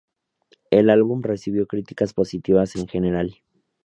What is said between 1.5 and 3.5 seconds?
críticas positivas en general.